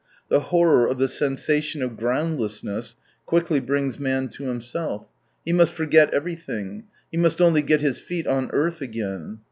The 0.29 0.39
horror 0.49 0.87
of 0.87 0.97
the 0.97 1.07
sensation 1.07 1.83
of 1.83 1.95
groundless 1.95 2.63
ness 2.63 2.95
quickly 3.27 3.59
brings 3.59 3.99
man 3.99 4.29
to 4.29 4.45
himself. 4.45 5.07
He 5.45 5.53
must 5.53 5.73
forget 5.73 6.11
everything, 6.11 6.85
he 7.11 7.17
must 7.17 7.39
only 7.39 7.61
get 7.61 7.81
his 7.81 7.99
feet 7.99 8.25
on 8.25 8.49
earth 8.49 8.81
again. 8.81 9.39